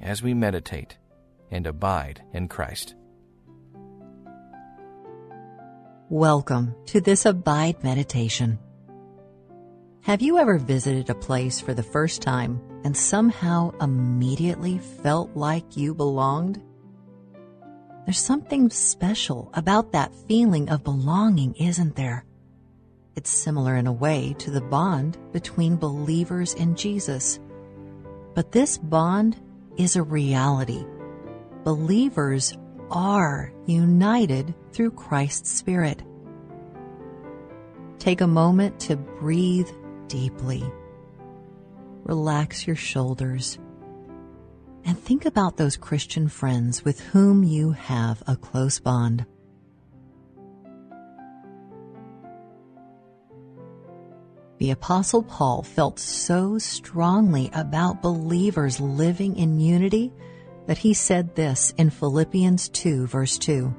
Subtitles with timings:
[0.00, 0.96] as we meditate
[1.50, 2.94] and abide in Christ.
[6.10, 8.58] Welcome to this Abide Meditation.
[10.02, 15.76] Have you ever visited a place for the first time and somehow immediately felt like
[15.76, 16.62] you belonged?
[18.04, 22.26] There's something special about that feeling of belonging, isn't there?
[23.16, 27.40] It's similar in a way to the bond between believers in Jesus.
[28.34, 29.40] But this bond
[29.76, 30.84] is a reality.
[31.64, 32.56] Believers
[32.90, 36.02] are united through Christ's Spirit.
[37.98, 39.70] Take a moment to breathe
[40.08, 40.62] deeply.
[42.04, 43.58] Relax your shoulders
[44.84, 49.24] and think about those Christian friends with whom you have a close bond.
[54.64, 60.10] The Apostle Paul felt so strongly about believers living in unity
[60.66, 63.74] that he said this in Philippians 2, verse 2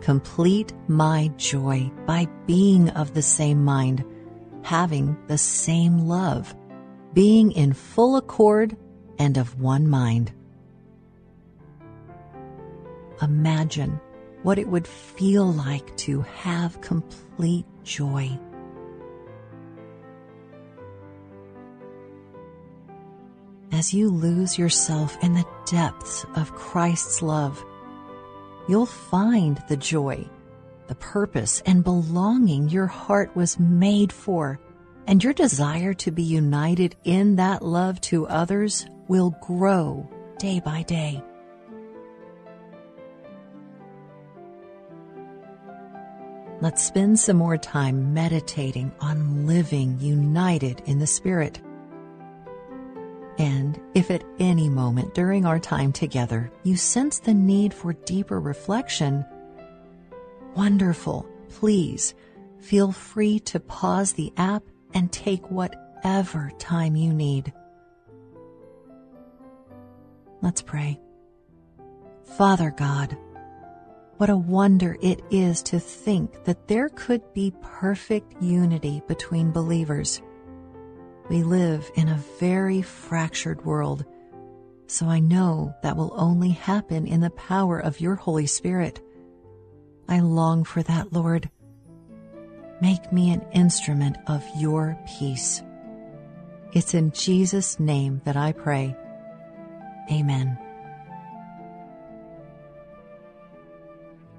[0.00, 4.04] Complete my joy by being of the same mind,
[4.64, 6.56] having the same love,
[7.12, 8.76] being in full accord
[9.20, 10.32] and of one mind.
[13.22, 14.00] Imagine
[14.42, 18.36] what it would feel like to have complete joy.
[23.82, 27.64] As you lose yourself in the depths of Christ's love,
[28.68, 30.24] you'll find the joy,
[30.86, 34.60] the purpose, and belonging your heart was made for,
[35.08, 40.84] and your desire to be united in that love to others will grow day by
[40.84, 41.20] day.
[46.60, 51.60] Let's spend some more time meditating on living united in the Spirit.
[53.38, 58.40] And if at any moment during our time together you sense the need for deeper
[58.40, 59.24] reflection,
[60.54, 61.26] wonderful.
[61.48, 62.14] Please
[62.60, 64.62] feel free to pause the app
[64.94, 67.52] and take whatever time you need.
[70.42, 71.00] Let's pray.
[72.36, 73.16] Father God,
[74.16, 80.22] what a wonder it is to think that there could be perfect unity between believers
[81.28, 84.04] we live in a very fractured world,
[84.86, 89.00] so I know that will only happen in the power of your Holy Spirit.
[90.08, 91.48] I long for that, Lord.
[92.80, 95.62] Make me an instrument of your peace.
[96.72, 98.96] It's in Jesus' name that I pray.
[100.10, 100.58] Amen.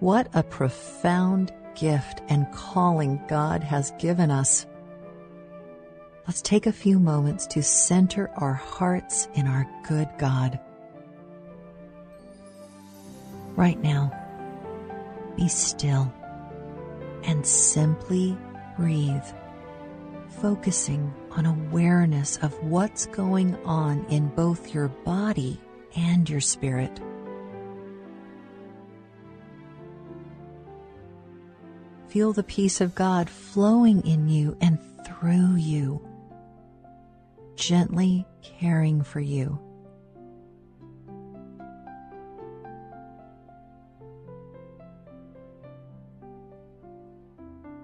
[0.00, 4.66] What a profound gift and calling God has given us
[6.26, 10.58] let's take a few moments to center our hearts in our good God.
[13.56, 14.10] Right now,
[15.36, 16.12] be still
[17.24, 18.36] and simply
[18.76, 19.24] breathe,
[20.40, 25.60] focusing on awareness of what's going on in both your body
[25.96, 27.00] and your spirit.
[32.08, 36.00] Feel the peace of God flowing in you and through you
[37.62, 39.56] gently caring for you.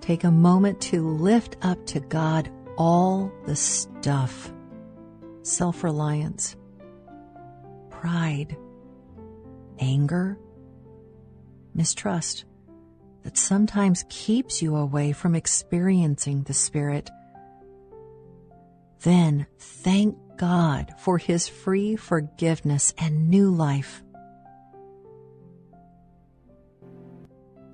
[0.00, 4.52] Take a moment to lift up to God all the stuff
[5.42, 6.54] self reliance,
[7.90, 8.56] pride,
[9.80, 10.38] anger,
[11.74, 12.44] mistrust
[13.24, 17.10] that sometimes keeps you away from experiencing the Spirit
[19.04, 24.02] then thank God for his free forgiveness and new life.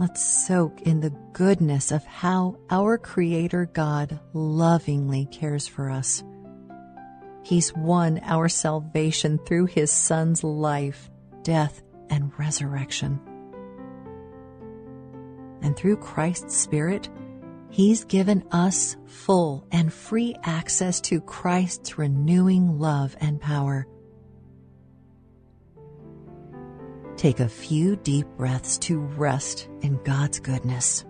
[0.01, 6.25] Let's soak in the goodness of how our Creator God lovingly cares for us.
[7.43, 11.11] He's won our salvation through His Son's life,
[11.43, 13.21] death, and resurrection.
[15.61, 17.11] And through Christ's Spirit,
[17.71, 23.87] He's given us full and free access to Christ's renewing love and power.
[27.17, 31.05] Take a few deep breaths to rest in God's goodness.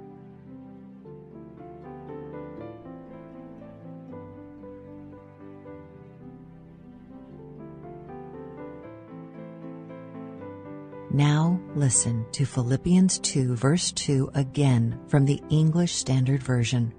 [11.13, 16.95] Now listen to Philippians 2, verse 2 again from the English Standard Version.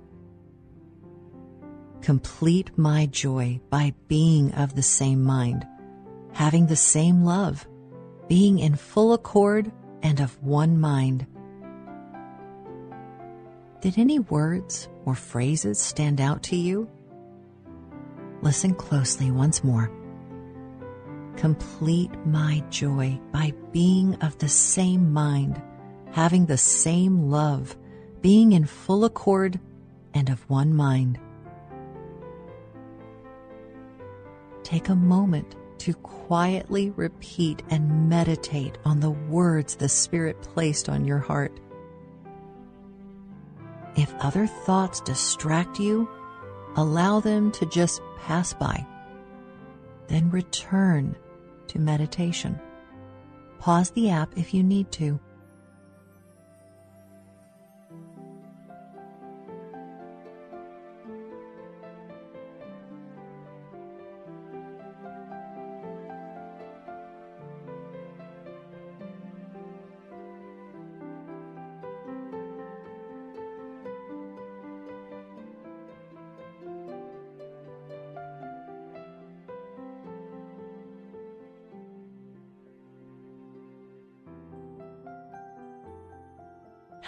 [2.02, 5.66] Complete my joy by being of the same mind,
[6.34, 7.66] having the same love,
[8.28, 9.72] being in full accord
[10.04, 11.26] and of one mind.
[13.80, 16.90] Did any words or phrases stand out to you?
[18.42, 19.90] Listen closely once more
[21.38, 25.62] complete my joy by being of the same mind,
[26.12, 27.76] having the same love,
[28.22, 29.60] being in full accord
[30.14, 31.20] and of one mind.
[34.64, 41.06] Take a moment to quietly repeat and meditate on the words the Spirit placed on
[41.06, 41.60] your heart.
[43.98, 46.08] If other thoughts distract you,
[46.76, 48.86] allow them to just pass by.
[50.12, 51.16] Then return
[51.68, 52.60] to meditation.
[53.60, 55.18] Pause the app if you need to.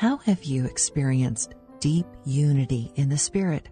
[0.03, 3.69] How have you experienced deep unity in the Spirit?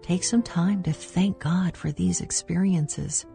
[0.00, 3.26] Take some time to thank God for these experiences.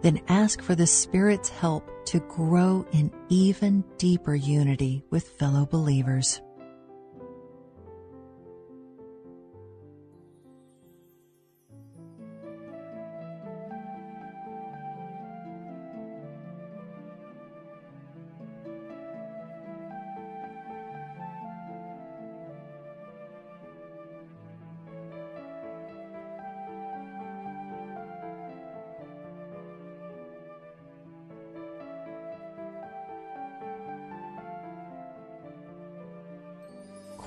[0.00, 6.40] Then ask for the Spirit's help to grow in even deeper unity with fellow believers.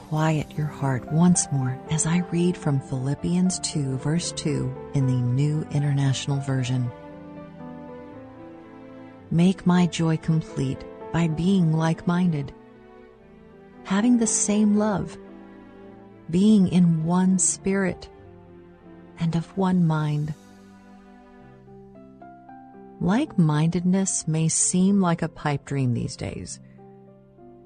[0.07, 5.13] Quiet your heart once more as I read from Philippians 2, verse 2 in the
[5.13, 6.89] New International Version.
[9.31, 10.81] Make my joy complete
[11.11, 12.53] by being like minded,
[13.83, 15.17] having the same love,
[16.29, 18.07] being in one spirit,
[19.19, 20.33] and of one mind.
[23.01, 26.61] Like mindedness may seem like a pipe dream these days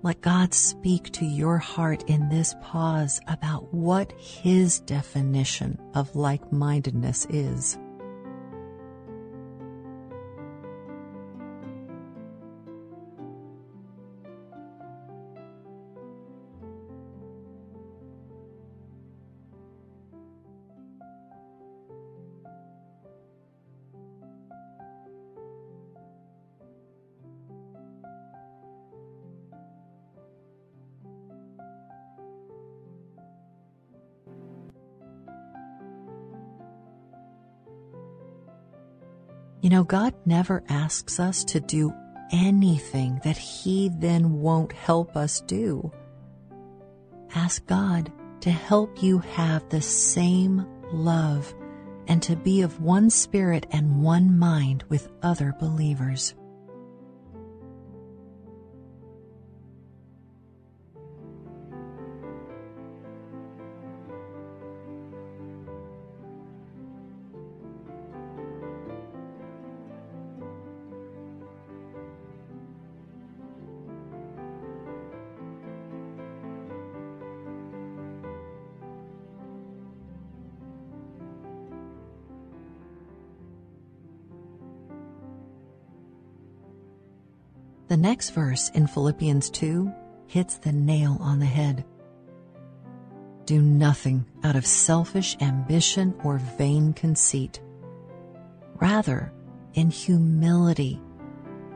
[0.03, 6.51] let God speak to your heart in this pause about what His definition of like
[6.51, 7.77] mindedness is.
[39.61, 41.93] You know, God never asks us to do
[42.31, 45.91] anything that He then won't help us do.
[47.35, 51.53] Ask God to help you have the same love
[52.07, 56.33] and to be of one spirit and one mind with other believers.
[87.91, 89.91] The next verse in Philippians 2
[90.27, 91.83] hits the nail on the head.
[93.43, 97.59] Do nothing out of selfish ambition or vain conceit.
[98.75, 99.33] Rather,
[99.73, 101.01] in humility,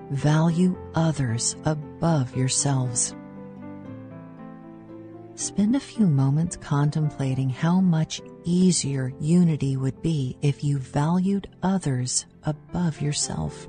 [0.09, 3.13] value others above yourselves.
[5.35, 12.25] Spend a few moments contemplating how much easier unity would be if you valued others
[12.45, 13.67] above yourself.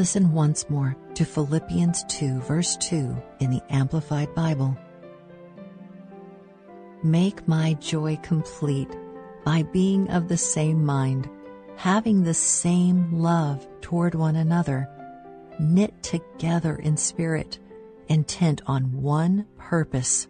[0.00, 4.74] Listen once more to Philippians 2, verse 2 in the Amplified Bible.
[7.02, 8.88] Make my joy complete
[9.44, 11.28] by being of the same mind,
[11.76, 14.88] having the same love toward one another,
[15.58, 17.58] knit together in spirit,
[18.08, 20.28] intent on one purpose,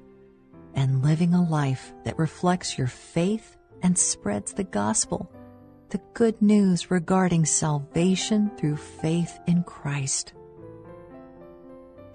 [0.74, 5.30] and living a life that reflects your faith and spreads the gospel
[5.90, 10.32] the good news regarding salvation through faith in Christ.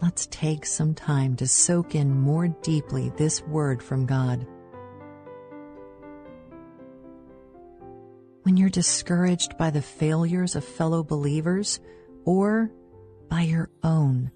[0.01, 4.47] Let's take some time to soak in more deeply this word from God.
[8.43, 11.79] When you're discouraged by the failures of fellow believers
[12.23, 12.71] or
[13.29, 14.31] by your own,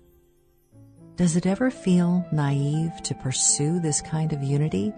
[1.16, 4.94] does it ever feel naive to pursue this kind of unity?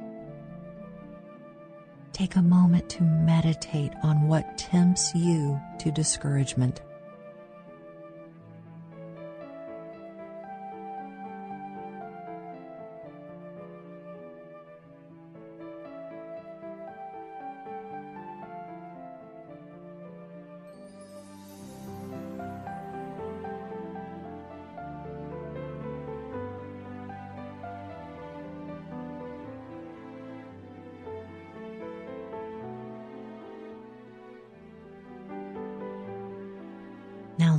[2.22, 6.80] Take a moment to meditate on what tempts you to discouragement.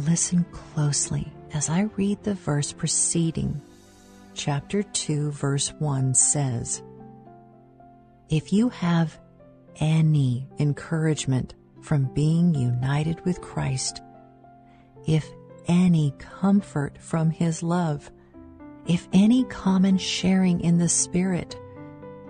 [0.06, 3.60] Listen closely as I read the verse preceding.
[4.34, 6.82] Chapter 2, verse 1 says,
[8.28, 9.18] If you have
[9.76, 14.02] any encouragement from being united with Christ,
[15.06, 15.28] if
[15.68, 18.10] any comfort from His love,
[18.86, 21.56] if any common sharing in the Spirit,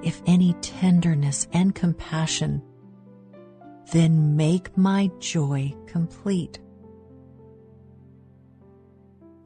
[0.03, 2.63] if any tenderness and compassion,
[3.93, 6.59] then make my joy complete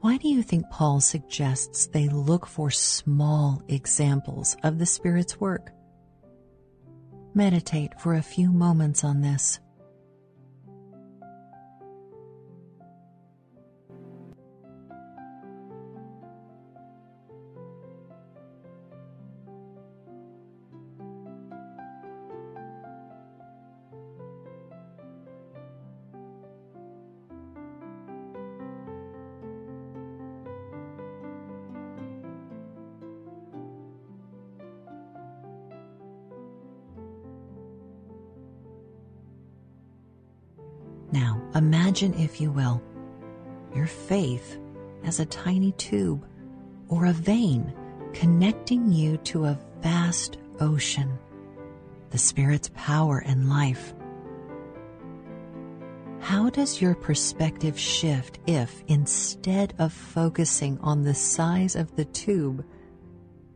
[0.07, 5.73] why do you think Paul suggests they look for small examples of the Spirit's work?
[7.35, 9.59] Meditate for a few moments on this.
[41.57, 42.83] Imagine, if you will,
[43.75, 44.59] your faith
[45.05, 46.27] as a tiny tube
[46.89, 47.73] or a vein
[48.13, 51.19] connecting you to a vast ocean,
[52.11, 53.95] the Spirit's power and life.
[56.21, 62.65] How does your perspective shift if, instead of focusing on the size of the tube,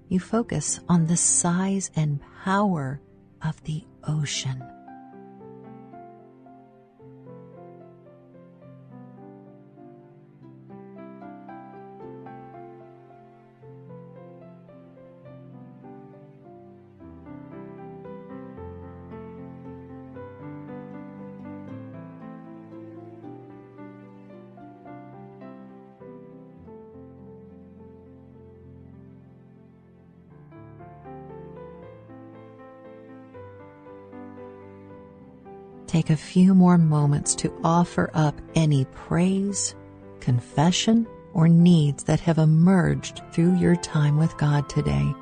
[0.09, 3.00] you focus on the size and power
[3.42, 4.62] of the ocean?
[35.91, 39.75] Take a few more moments to offer up any praise,
[40.21, 45.13] confession, or needs that have emerged through your time with God today.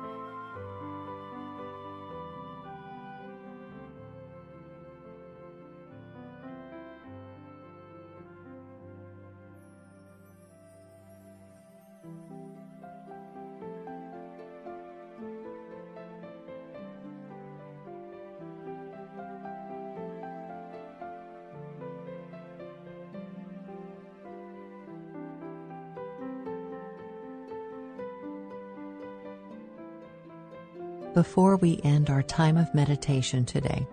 [31.13, 33.87] Before we end our time of meditation today,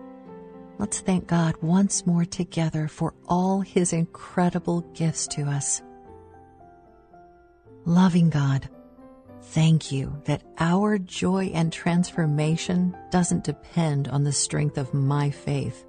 [0.77, 5.81] let's thank God once more together for all His incredible gifts to us.
[7.85, 8.69] Loving God,
[9.41, 15.85] thank you that our joy and transformation doesn't depend on the strength of my faith,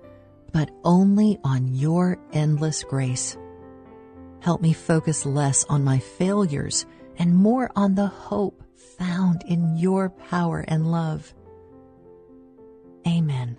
[0.53, 3.37] but only on your endless grace.
[4.41, 6.87] Help me focus less on my failures
[7.19, 11.35] and more on the hope found in your power and love.
[13.07, 13.59] Amen.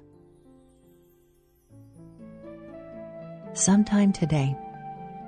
[3.54, 4.56] Sometime today,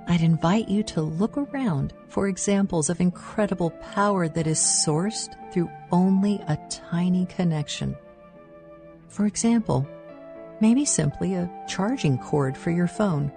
[0.08, 5.70] I'd invite you to look around for examples of incredible power that is sourced through
[5.92, 7.96] only a tiny connection.
[9.10, 9.88] For example,
[10.60, 13.32] maybe simply a charging cord for your phone,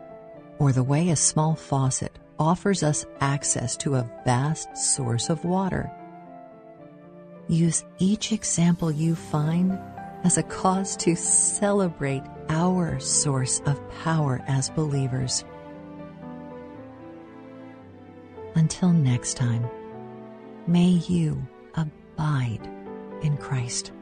[0.58, 5.90] or the way a small faucet offers us access to a vast source of water.
[7.48, 9.78] Use each example you find
[10.24, 15.44] as a cause to celebrate our source of power as believers.
[18.54, 19.68] Until next time,
[20.66, 22.66] may you abide
[23.22, 23.92] in Christ.